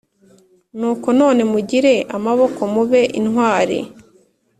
Nuko 0.77 1.07
none 1.19 1.41
mugire 1.51 1.93
amaboko 2.15 2.59
mube 2.73 3.01
intwari 3.19 3.79